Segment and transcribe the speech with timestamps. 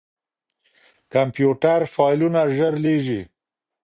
[1.13, 3.21] کمپيوټر فايلونه ژر لېږي.